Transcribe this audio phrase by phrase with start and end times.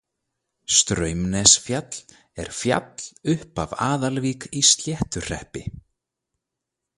[0.75, 1.91] Straumnesfjall
[2.41, 3.03] er fjall
[3.35, 5.63] upp af Aðalvík í Sléttuhreppi.